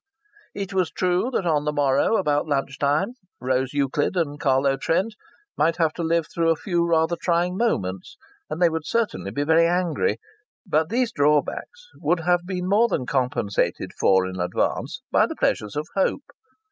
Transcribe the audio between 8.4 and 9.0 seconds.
and they would